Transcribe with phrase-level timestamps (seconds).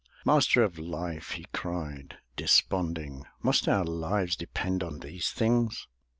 [0.25, 5.85] "Master of Life!'' he cried, desponding, "Must our lives depend on these things?"